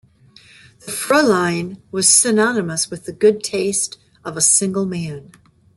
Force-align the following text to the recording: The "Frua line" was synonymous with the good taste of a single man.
The 0.83 0.91
"Frua 0.93 1.23
line" 1.29 1.79
was 1.91 2.09
synonymous 2.09 2.89
with 2.89 3.05
the 3.05 3.13
good 3.13 3.43
taste 3.43 3.99
of 4.25 4.35
a 4.35 4.41
single 4.41 4.87
man. 4.87 5.31